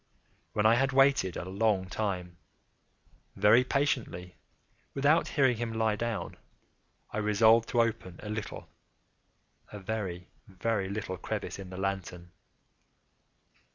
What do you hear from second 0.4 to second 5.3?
When I had waited a long time, very patiently, without